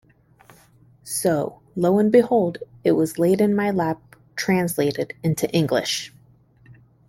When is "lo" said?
1.75-1.99